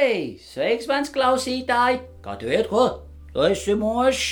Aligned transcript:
Hei, 0.00 0.38
sveiks, 0.40 0.86
mans 0.88 1.10
klausītāj! 1.12 1.98
Kā 2.24 2.32
tu 2.40 2.48
iet, 2.48 2.70
ko? 2.70 3.02
Tu 3.34 3.42
esi 3.44 3.74
mošs, 3.76 4.28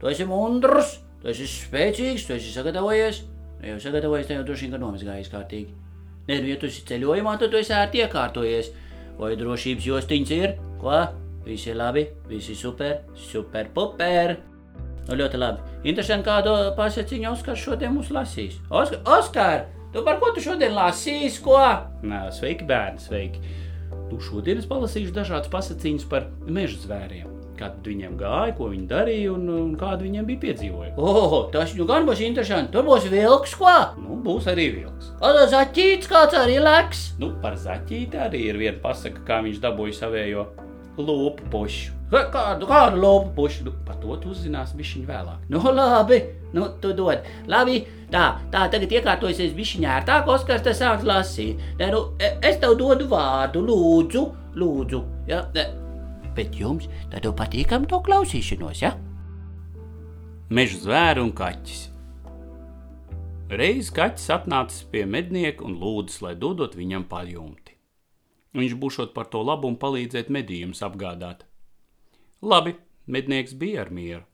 tu 0.00 0.08
esi 0.10 0.24
mundrs, 0.26 0.96
tu 1.22 1.30
esi 1.30 1.46
spēcīgs, 1.46 2.24
tu 2.26 2.34
esi 2.34 2.50
sagatavojies. 2.50 3.20
Nu, 3.60 3.68
jau 3.68 3.76
sagatavojies, 3.84 4.26
tev 4.26 4.40
jau 4.40 4.48
droši 4.48 4.66
vien, 4.66 4.74
ka 4.74 4.80
nomazgājies 4.82 5.30
kārtīgi. 5.30 5.76
Nē, 6.26 6.40
nu, 6.40 6.50
ja 6.50 6.58
tu 6.58 6.66
esi 6.66 6.82
ceļojumā, 6.90 7.36
tad 7.38 7.54
tu 7.54 7.60
esi 7.60 7.70
ērti 7.78 8.02
iekārtojies. 8.02 8.72
Vai 9.20 9.30
drošības 9.38 9.88
jostiņš 9.92 10.34
ir? 10.40 10.58
Ko? 10.82 10.98
Visi 11.46 11.70
ir 11.70 11.78
labi, 11.78 12.08
visi 12.26 12.58
super, 12.58 13.04
super, 13.30 13.70
puper. 13.78 14.40
Nu, 15.06 15.22
ļoti 15.22 15.38
labi. 15.38 15.76
Interesanti, 15.86 16.32
kādu 16.32 16.58
pasakiņu 16.74 17.30
Oskars 17.36 17.62
šodien 17.62 17.94
mums 17.94 18.10
lasīs. 18.10 18.58
Oskar, 18.74 19.06
Oskar, 19.20 19.68
tu 19.94 20.02
par 20.02 20.18
ko 20.18 20.34
tu 20.34 20.42
šodien 20.42 20.74
lasīsi? 20.74 21.44
Ko? 21.46 21.60
Nā, 22.02 22.26
sveiki, 22.34 22.66
bērni, 22.66 23.06
sveiki. 23.06 23.61
Tu 24.10 24.18
šodien 24.20 24.60
es 24.60 24.66
palasīšu 24.68 25.14
dažādas 25.16 25.52
pasakiņas 25.52 26.08
par 26.10 26.26
meža 26.46 26.80
zvēriem. 26.82 27.28
Kā 27.56 27.68
viņiem 27.84 28.16
gāja, 28.18 28.54
ko 28.56 28.70
viņi 28.72 28.86
darīja 28.90 29.34
un, 29.34 29.44
un 29.52 29.70
kāda 29.78 30.02
viņiem 30.02 30.26
bija 30.26 30.40
piedzīvojumi. 30.46 30.96
Oh, 30.98 31.36
tas 31.52 31.76
nu 31.78 31.86
gan 31.88 32.08
būs 32.08 32.22
interesanti. 32.24 32.72
Tur 32.74 32.86
būs 32.88 33.06
vilks, 33.12 33.54
ko? 33.60 33.74
Nu, 34.00 34.16
būs 34.24 34.48
arī 34.50 34.66
vilks. 34.80 35.12
O, 35.20 35.32
zaķīts 35.52 36.10
kāds 36.10 36.36
arī 36.40 36.58
leks. 36.64 37.10
Nu, 37.22 37.30
par 37.44 37.56
zaķīti 37.60 38.20
arī 38.26 38.46
ir 38.50 38.60
viena 38.60 38.80
pasaka, 38.82 39.22
kā 39.28 39.40
viņš 39.46 39.62
dabūja 39.62 40.00
savējo 40.00 40.48
lopu 40.98 41.48
pušu. 41.52 41.92
Kādu, 42.12 42.66
kādu 42.68 43.00
lopu 43.00 43.30
pušu? 43.36 43.68
Nu, 43.68 43.72
par 43.86 43.96
to 44.02 44.16
tu 44.20 44.32
uzzināsi 44.34 44.76
bišķiņ 44.76 45.04
vēlāk. 45.08 45.46
Nu, 45.52 45.62
labi, 45.72 46.18
nu, 46.52 46.66
tu 46.82 46.92
dod. 46.96 47.24
Labi, 47.48 47.78
tā, 48.12 48.24
tā, 48.52 48.66
tagad 48.72 48.92
iekārtojusies 48.92 49.54
bišķiņ 49.56 49.86
ērtāk, 49.96 50.28
Oskars, 50.30 50.64
te 50.66 50.74
sāks 50.76 51.06
lasīt. 51.08 51.60
Nē, 51.80 51.90
nu, 51.94 52.02
e- 52.20 52.34
es 52.48 52.58
tev 52.62 52.76
dodu 52.80 53.08
vārdu, 53.10 53.64
lūdzu, 53.68 54.26
lūdzu. 54.60 55.02
Ja? 55.30 55.44
ne. 55.56 55.66
Bet 56.36 56.56
jums 56.56 56.88
tad 57.12 57.26
jau 57.26 57.34
patīkam 57.36 57.84
to 57.88 58.00
klausīšanos, 58.04 58.84
ja? 58.84 58.94
Meža 60.52 60.78
zvēru 60.84 61.26
un 61.26 61.34
kaķis. 61.36 61.82
Reiz 63.52 63.90
kaķis 63.92 64.30
atnācis 64.32 64.86
pie 64.88 65.04
mednieka 65.04 65.64
un 65.68 65.76
lūdzas, 65.80 66.22
lai 66.24 66.34
dodot 66.40 66.76
viņam 66.76 67.04
pajumti. 67.08 67.76
Viņš 68.56 68.74
būšot 68.80 69.12
par 69.16 69.28
to 69.32 69.42
labumu 69.44 69.80
palīdzēt 69.80 70.28
medījumus 70.32 70.80
apgādāt. 70.84 71.44
Labi, 72.44 72.74
mednieks 73.06 73.52
bija 73.56 73.84
ar 73.84 73.92
mieru. 73.92 74.24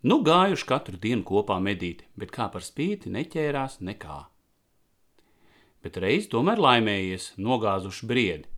Nu 0.00 0.22
gājuši 0.24 0.64
katru 0.64 0.96
dienu 0.96 1.26
kopā 1.28 1.58
medīt, 1.60 2.06
bet 2.16 2.30
kā 2.32 2.46
par 2.48 2.64
spīti 2.64 3.10
neķērās 3.12 3.82
nekā. 3.84 4.22
Bet 5.84 5.98
reiz 6.00 6.28
tomēr 6.32 6.60
laimējies, 6.60 7.34
nogāzuši 7.36 8.08
briedi. 8.08 8.48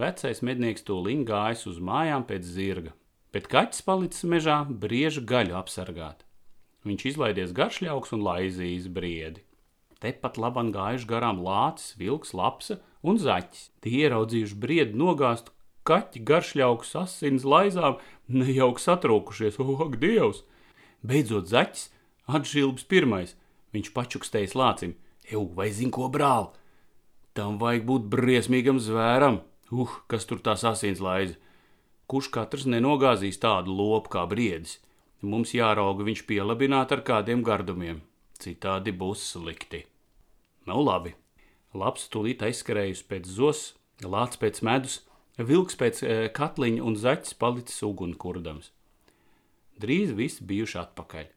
Vecais 0.00 0.42
mednieks 0.44 0.84
tūlīt 0.84 1.24
gājis 1.28 1.64
uz 1.70 1.78
mājām 1.80 2.26
pēc 2.28 2.44
zirga, 2.44 2.92
bet 3.32 3.48
kaķis 3.48 3.86
palicis 3.86 4.28
mežā 4.28 4.58
brieža 4.68 5.24
gaļu 5.24 5.56
apsargāt. 5.62 6.26
Viņš 6.84 7.06
izlaidies 7.14 7.56
garšļauks 7.56 8.12
un 8.16 8.26
laizījis 8.28 8.92
briedi. 8.92 9.44
Tepat 10.04 10.36
labam 10.40 10.68
gājuši 10.72 11.08
garām 11.08 11.40
lācis, 11.44 11.96
vilks, 11.96 12.36
lapsa 12.36 12.76
un 13.00 13.16
zaķis. 13.20 13.70
Tie 13.80 14.04
ieraudzījuši 14.04 14.60
briedi 14.60 15.00
nogāztu 15.00 15.56
kaķi 15.88 16.24
garšļauks, 16.28 16.94
asins 17.00 17.48
laizām, 17.48 17.96
nejauks 18.28 18.88
satrūkušies, 18.88 19.60
ak, 19.60 20.00
dievs! 20.00 20.44
Beidzot, 21.06 21.48
zaķis 21.50 21.88
atšķilbs 22.30 22.86
pirmais. 22.90 23.36
Viņš 23.74 23.92
pačukstējis 23.94 24.56
lācim, 24.58 24.96
jau 25.30 25.44
vai 25.54 25.70
zin 25.74 25.92
ko 25.94 26.08
brāl? 26.10 26.50
Tam 27.38 27.58
vajag 27.60 27.86
būt 27.86 28.08
briesmīgam 28.10 28.80
zvēram, 28.82 29.38
uh, 29.70 29.92
kas 30.10 30.26
tur 30.26 30.42
tās 30.42 30.64
asins 30.66 31.02
laiza. 31.02 31.38
Kurš 32.10 32.32
katrs 32.34 32.66
nenogāzīs 32.66 33.38
tādu 33.38 33.70
lopu 33.70 34.10
kā 34.16 34.24
briedis? 34.26 34.80
Mums 35.22 35.52
jārauga 35.54 36.02
viņš 36.06 36.24
pielabināt 36.26 36.90
ar 36.96 37.04
kādiem 37.06 37.44
gardumiem, 37.46 38.00
citādi 38.40 38.90
būs 38.96 39.22
slikti. 39.34 39.84
Nu, 40.66 40.80
labi. 40.82 41.14
Labs 41.76 42.08
tūlīt 42.10 42.42
aizskrējusi 42.42 43.06
pēc 43.06 43.28
zos, 43.30 43.60
lācis 44.02 44.40
pēc 44.42 44.62
medus, 44.66 44.96
vilks 45.38 45.78
pēc 45.78 46.02
e, 46.02 46.14
katliņa 46.34 46.82
un 46.82 46.96
zaķis 46.98 47.36
palicis 47.38 47.84
ugunkurdams. 47.86 48.72
Drīz 49.80 50.14
visi 50.16 50.44
bijuši 50.44 50.78
atpakaļ. 50.84 51.28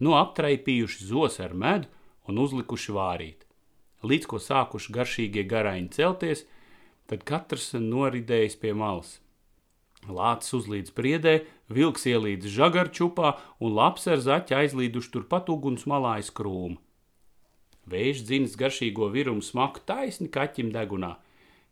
Nu, 0.00 0.14
aptraipījuši 0.16 1.06
zos 1.10 1.40
ar 1.44 1.52
medu 1.52 1.90
un 2.28 2.40
uzlikuši 2.40 2.94
vārīt. 2.96 3.44
Līdz 4.06 4.28
ko 4.30 4.40
sākuši 4.40 4.94
garšīgie 4.96 5.44
garaiņi 5.48 5.90
celties, 5.96 6.46
tad 7.10 7.26
katrs 7.28 7.74
noridējis 7.76 8.56
pie 8.62 8.72
malas. 8.72 9.18
Lācis 10.08 10.54
uzlīdz 10.56 10.94
priedē, 10.96 11.34
vilks 11.68 12.06
ielīdz 12.08 12.48
žagarčupā 12.54 13.34
un 13.60 13.74
laps 13.76 14.08
ar 14.08 14.22
zaķi 14.24 14.56
aizlīduši 14.56 15.12
turpat 15.12 15.52
uguns 15.52 15.84
malā 15.90 16.16
aiz 16.20 16.30
krūma. 16.32 16.80
Vējš 17.90 18.22
dzins 18.24 18.56
garšīgo 18.56 19.10
virumu 19.12 19.44
smaku 19.44 19.82
taisni 19.84 20.30
kaķim 20.32 20.70
degunā. 20.72 21.18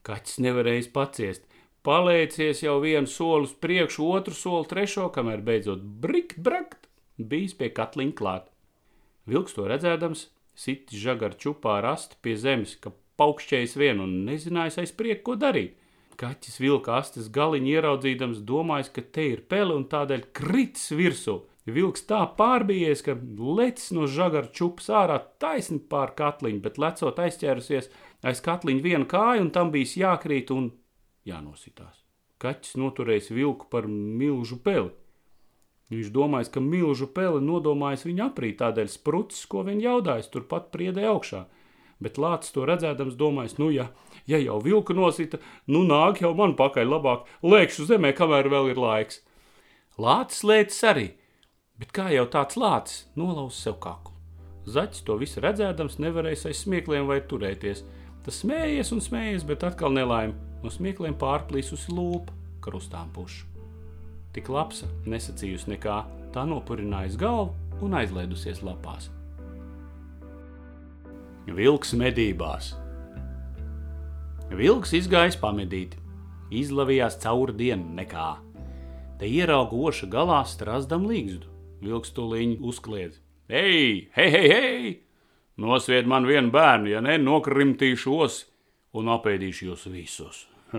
Kaķis 0.04 0.40
nevarējis 0.44 0.90
paciest, 0.92 1.47
palēcies 1.88 2.60
jau 2.66 2.76
vienu 2.84 3.08
soli 3.08 3.48
uz 3.48 3.56
priekšu, 3.56 4.04
otru 4.12 4.36
soli, 4.36 4.68
trešo, 4.68 5.08
kamēr 5.14 5.40
beidzot 5.44 5.80
brikt, 6.02 6.36
brakt, 6.44 6.90
bijis 7.16 7.56
pie 7.56 7.70
katliņa 7.72 8.16
klāt. 8.18 8.50
Vilks 9.28 9.56
to 9.56 9.64
redzēdams, 9.68 10.26
sitis 10.58 11.00
žagaru 11.00 11.38
čupā 11.40 11.78
rast 11.84 12.18
pie 12.24 12.36
zemes, 12.36 12.76
ka 12.76 12.92
paukšķējis 13.20 13.76
vien 13.80 14.02
un 14.04 14.14
nezinājis 14.28 14.80
aiz 14.82 14.94
prieku, 14.96 15.30
ko 15.30 15.36
darīt. 15.40 15.76
Kaķis 16.18 16.58
vilka 16.58 16.96
astes 16.98 17.28
galiņu 17.30 17.70
ieraudzījams, 17.76 18.42
domājis, 18.46 18.90
ka 18.92 19.04
te 19.14 19.28
ir 19.36 19.44
pele 19.48 19.76
un 19.78 19.86
tādēļ 19.88 20.26
kritis 20.34 20.90
virsū. 20.98 21.38
Vilks 21.68 22.06
tā 22.08 22.22
pārbījies, 22.36 23.04
ka 23.06 23.14
lecis 23.38 23.92
no 23.94 24.08
žagara 24.10 24.48
čupas 24.52 24.88
ārā 24.90 25.18
taisni 25.40 25.78
pār 25.92 26.14
katliņu, 26.18 26.62
bet 26.64 26.80
lecot 26.80 27.20
aizķērusies 27.22 27.90
aiz 28.26 28.42
katliņa 28.44 28.84
vienu 28.84 29.08
kāju, 29.08 29.44
un 29.46 29.50
tam 29.54 29.70
bijis 29.74 29.94
jākrīt 30.00 30.50
un 30.54 30.72
jānositās. 31.28 32.04
Kaķis 32.38 32.76
noturējis 32.78 33.32
vilku 33.34 33.66
par 33.70 33.88
milzu 33.90 34.60
peli. 34.62 34.92
Viņš 35.88 36.10
domājis, 36.12 36.50
ka 36.52 36.60
milzu 36.60 37.08
peli 37.16 37.40
nodomājis 37.42 38.04
viņa 38.06 38.26
aprīt, 38.28 38.58
tādēļ 38.60 38.90
sprucis, 38.92 39.46
ko 39.48 39.64
viņa 39.66 39.86
jaudājis, 39.86 40.28
turpat 40.32 40.68
priedē 40.74 41.06
augšā. 41.08 41.46
Bet 41.98 42.18
lācis 42.20 42.52
to 42.54 42.66
redzēdams, 42.68 43.16
domājis, 43.18 43.56
nu, 43.58 43.70
ja, 43.74 43.88
ja 44.28 44.38
jau 44.38 44.60
vilku 44.62 44.94
nosita, 44.94 45.40
nu 45.66 45.82
nāk 45.88 46.20
jau 46.22 46.34
man 46.38 46.54
pakaļ 46.58 46.92
labāk, 46.92 47.24
lēkšu 47.42 47.88
zemē, 47.88 48.12
kamēr 48.14 48.50
vēl 48.52 48.70
ir 48.74 48.78
laiks. 48.78 49.22
Lācis 49.98 50.44
lēcis 50.46 50.84
arī, 50.86 51.08
bet 51.80 51.90
kā 51.96 52.06
jau 52.14 52.28
tāds 52.30 52.60
lācis 52.60 53.08
nolauz 53.18 53.58
sev 53.58 53.80
kaklu. 53.82 54.14
Zaķis 54.68 55.02
to 55.08 55.16
visu 55.18 55.42
redzēdams, 55.42 55.96
nevarēja 56.04 56.52
aiz 56.52 56.60
smiekliem 56.62 57.08
vai 57.08 57.22
turēties. 57.24 57.82
Tas 58.26 58.44
smējies 58.44 58.92
un 58.92 59.02
smējies, 59.02 59.48
bet 59.48 59.64
atkal 59.64 59.96
nelaime. 59.96 60.47
No 60.62 60.72
smiekliem 60.74 61.14
pārplīsusi 61.18 61.92
lūpa, 61.94 62.34
krustām 62.64 63.12
pušu. 63.14 63.46
Tik 64.34 64.50
labs, 64.52 64.82
nesacījusi 65.08 65.70
nekā, 65.74 66.00
tā 66.34 66.44
nopurinājusi 66.48 67.20
galvu 67.20 67.84
un 67.86 67.94
aizlaidusies 67.98 68.60
lapās. 68.66 69.08
Vilks 71.48 71.94
medībās. 71.96 72.74
Vilks 74.52 74.92
izgājis 74.98 75.38
pamedīt, 75.40 75.94
izlavījās 76.50 77.20
cauri 77.22 77.54
dienu 77.56 77.94
nekā. 77.96 78.28
Te 79.18 79.30
ierauga 79.30 79.78
oša 79.88 80.10
galā 80.10 80.42
strazdam 80.46 81.06
līgstu. 81.08 81.48
Vilks 81.82 82.10
tūlīt 82.14 82.58
uzkliedz: 82.64 83.20
Hei, 83.48 84.08
hei, 84.16 84.30
hei! 84.34 84.48
hei! 84.50 84.94
Nosvied 85.58 86.06
man 86.06 86.26
vienu 86.26 86.52
bērnu, 86.54 86.90
ja 86.90 87.00
ne, 87.02 87.16
nokrimtīšu 87.18 88.14
osi 88.14 88.46
un 88.96 89.10
apēdīšu 89.12 89.70
jūs 89.70 89.86
visus. 89.92 90.44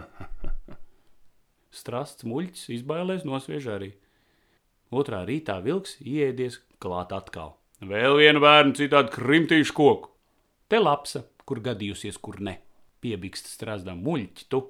Strasts 1.79 2.25
muļķis 2.25 2.69
izbailēs 2.79 3.25
nosviež 3.27 3.69
arī. 3.75 3.91
Otrā 4.89 5.21
rītā 5.27 5.59
vilks 5.61 5.99
ieiedies 6.01 6.57
klāt 6.81 7.13
atkal. 7.13 7.53
Vēl 7.79 8.17
vienu 8.19 8.41
bērnu 8.43 8.73
citādi 8.75 9.13
krimtīšu 9.13 9.75
koku. 9.77 10.09
Te 10.69 10.81
lapsa, 10.81 11.23
kur 11.45 11.61
gadījusies, 11.65 12.17
kur 12.21 12.41
ne. 12.41 12.57
Piebikst 12.99 13.47
strazdam 13.53 14.01
muļķi 14.03 14.49
tu, 14.51 14.63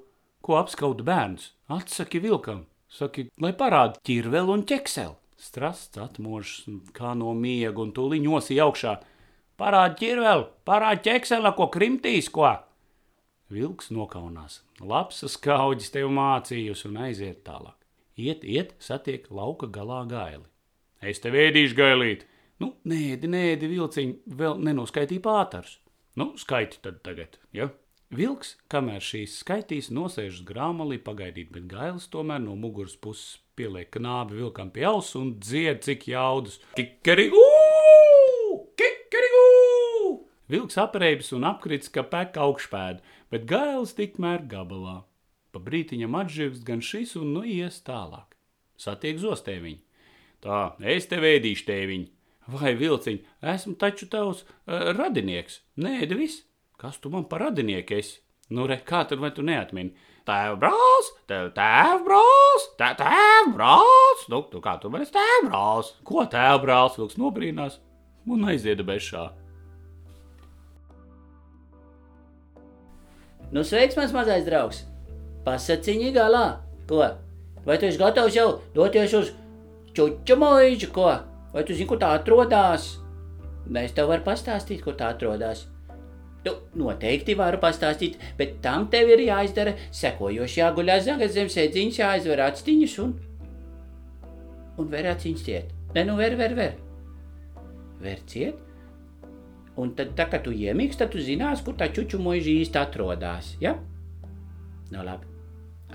ko 0.46 0.60
apskauda 0.60 1.06
bērns. 1.08 1.54
Atsaki 1.72 2.22
vilkam, 2.22 2.66
saki, 2.92 3.30
lai 3.42 3.54
parāda 3.58 3.98
ķirveli 4.06 4.54
un 4.54 4.66
ķekseli. 4.68 5.16
Strasts 5.40 5.98
atmožs 6.04 6.66
kā 6.92 7.14
no 7.16 7.32
miega 7.32 7.80
un 7.80 7.94
tūliņ 7.96 8.26
nosīja 8.28 8.68
augšā. 8.68 8.98
Parāda 9.60 9.96
ķirveli, 10.00 10.48
parāda 10.68 11.04
ķekseli, 11.08 11.54
ko 11.56 11.70
krimtīs, 11.72 12.28
ko. 12.32 12.52
Vilks 13.50 13.90
nokaunās. 13.90 14.60
Labs 14.78 15.24
skauģis 15.34 15.90
tev 15.96 16.12
mācījusi 16.14 16.86
un 16.86 17.00
aiziet 17.08 17.42
tālāk. 17.48 17.78
Iet, 18.20 18.44
iet, 18.46 18.76
satiek 18.84 19.26
lauka 19.34 19.66
galā 19.74 20.04
gaili. 20.10 20.46
Es 21.02 21.22
tev 21.24 21.38
ēdīšu 21.40 21.78
gailīt. 21.80 22.28
Nu, 22.62 22.76
nēdi, 22.92 23.30
nēdi, 23.32 23.70
vilciņi, 23.72 24.36
vēl 24.38 24.60
nenoskaitīja 24.68 25.24
pātars. 25.26 25.80
Nu, 26.20 26.34
skaiti 26.38 26.82
tad 26.84 27.00
tagad, 27.06 27.40
ja? 27.56 27.72
Vilks, 28.14 28.56
kamēr 28.70 29.02
šīs 29.06 29.40
skaitīs, 29.42 29.90
nosēžas 29.94 30.44
grāmalī 30.46 31.00
pagaidīt, 31.02 31.50
bet 31.56 31.70
gailis 31.72 32.10
tomēr 32.14 32.44
no 32.44 32.58
muguras 32.60 32.98
puses 33.02 33.40
pieliek 33.58 33.90
knābi 33.96 34.44
vilkam 34.44 34.70
pie 34.76 34.86
auss 34.92 35.18
un 35.18 35.38
dzied 35.42 35.82
cik 35.88 36.10
jaudus. 36.14 36.62
Kikerigū! 36.78 37.34
Kikerigū! 37.34 37.69
Vilks 40.50 40.80
apreibs 40.82 41.30
un 41.36 41.46
apkrits, 41.46 41.92
ka 41.94 42.02
pek 42.10 42.38
augšpēdu, 42.42 43.04
bet 43.30 43.46
gailis 43.50 43.94
tikmēr 43.98 44.48
gabalā. 44.50 45.04
Pa 45.54 45.62
brītiņam 45.62 46.18
atživs 46.18 46.64
gan 46.66 46.82
šis 46.82 47.16
un 47.20 47.34
nu 47.36 47.44
ies 47.46 47.82
tālāk. 47.86 48.34
Satiek 48.80 49.20
zostēviņu. 49.22 49.82
Tā, 50.42 50.60
es 50.96 51.10
te 51.12 51.20
vēdīšu 51.22 51.66
tēviņu. 51.68 52.10
Vai 52.50 52.74
vilciņ, 52.80 53.20
esmu 53.54 53.76
taču 53.78 54.08
tavs 54.10 54.42
uh, 54.46 54.90
radinieks. 54.98 55.60
Nē, 55.78 56.00
devis. 56.10 56.42
Kas 56.80 56.98
tu 56.98 57.12
man 57.14 57.28
par 57.30 57.44
radinieku 57.44 57.98
esi? 58.00 58.22
Nu, 58.50 58.66
re, 58.70 58.80
kā 58.82 59.04
tad 59.06 59.20
vai 59.22 59.30
tu 59.36 59.44
neatmini? 59.46 59.92
Tēva 60.26 60.56
brālis, 60.62 61.10
tev 61.30 61.52
tēva 61.58 62.00
brālis, 62.06 62.66
tē, 62.80 62.94
tēva 62.98 63.52
brālis. 63.54 64.24
Nu, 64.32 64.42
tu 64.50 64.62
kā 64.64 64.78
tu 64.82 64.90
man 64.90 65.04
esi 65.06 65.14
tēva 65.14 65.44
brālis? 65.50 65.92
Ko 66.08 66.26
tēva 66.26 66.58
brālis 66.64 66.98
vilks 66.98 67.20
nobrīnās 67.22 67.78
un 68.30 68.48
aizieda 68.50 68.86
bešā. 68.88 69.28
Nu, 73.52 73.64
sveiks, 73.66 73.98
mans 73.98 74.14
mazais 74.14 74.46
draugs! 74.46 74.84
Pasaciņi 75.46 76.12
galā! 76.14 76.60
Ko? 76.90 77.02
Vai 77.66 77.78
tu 77.82 77.88
esi 77.88 77.98
gatavs 77.98 78.36
jau 78.38 78.50
doties 78.76 79.16
uz 79.18 79.32
čuču 79.98 80.38
mūžu, 80.38 80.92
ko? 80.94 81.10
Vai 81.54 81.64
tu 81.66 81.74
zini, 81.74 81.88
kur 81.90 81.98
tā 82.02 82.12
atrodas? 82.18 82.92
Es 83.82 83.94
tev 83.98 84.10
varu 84.10 84.26
pastāstīt, 84.26 84.84
kur 84.86 84.96
tā 84.98 85.10
atrodas. 85.16 85.66
Tu 86.46 86.54
noteikti 86.80 87.36
varu 87.38 87.60
pastāstīt, 87.62 88.22
bet 88.38 88.60
tam 88.64 88.88
tev 88.94 89.10
ir 89.12 89.26
jāizdara 89.26 89.76
sekojoši 89.92 90.62
jāguļ 90.62 90.94
zagas 91.10 91.34
zem 91.36 91.50
sēdziņas, 91.52 92.00
jāizver 92.00 92.46
actiņas 92.46 92.96
un... 93.04 93.18
Un 94.80 94.94
ver 94.94 95.10
aciņas 95.12 95.44
ciet. 95.44 95.74
Nē, 95.98 96.06
nu 96.08 96.16
ver, 96.22 96.38
ver, 96.40 96.56
ver. 96.56 96.78
Ver 98.00 98.22
ciet. 98.30 98.69
Un 99.80 99.94
tad, 99.96 100.12
tā, 100.18 100.26
kad 100.32 100.44
tu 100.44 100.52
iemīgs, 100.52 101.00
tad 101.00 101.14
tu 101.14 101.22
zinās, 101.24 101.64
kur 101.64 101.78
tā 101.80 101.88
čuču 101.96 102.20
mūža 102.20 102.52
īsti 102.52 102.82
atrodas, 102.82 103.54
ja? 103.64 103.78
Nu 104.92 105.06
labi, 105.06 105.30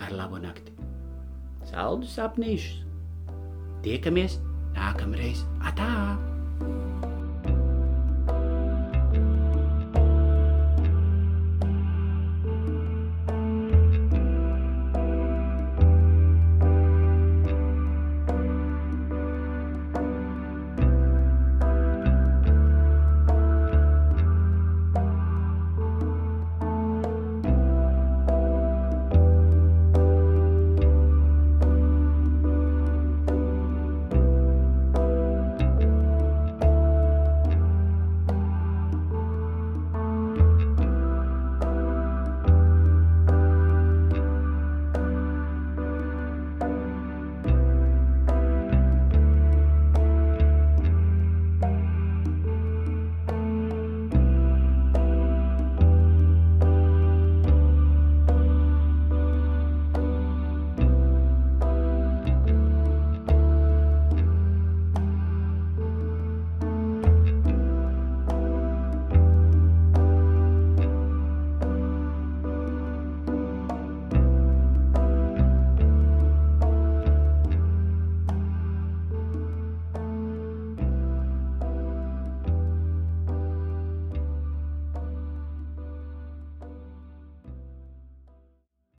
ar 0.01 0.15
labu 0.17 0.41
nakti. 0.41 0.73
Saldus 1.69 2.17
sapnīšus. 2.17 2.81
Tiekamies 3.85 4.39
nākamreiz. 4.77 5.45
Atā! 5.61 5.91